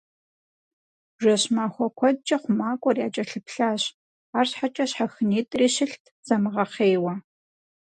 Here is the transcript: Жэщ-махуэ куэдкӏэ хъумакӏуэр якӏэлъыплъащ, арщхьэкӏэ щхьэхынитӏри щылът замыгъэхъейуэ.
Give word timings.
Жэщ-махуэ 1.21 1.87
куэдкӏэ 1.97 2.37
хъумакӏуэр 2.41 2.97
якӏэлъыплъащ, 3.05 3.81
арщхьэкӏэ 4.37 4.85
щхьэхынитӏри 4.89 5.67
щылът 5.73 6.03
замыгъэхъейуэ. 6.25 7.13